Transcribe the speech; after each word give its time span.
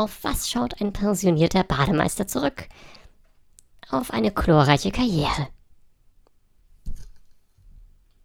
Auf 0.00 0.24
was 0.24 0.48
schaut 0.48 0.80
ein 0.80 0.94
pensionierter 0.94 1.62
Bademeister 1.62 2.26
zurück? 2.26 2.68
Auf 3.90 4.10
eine 4.14 4.30
chlorreiche 4.30 4.92
Karriere. 4.92 5.48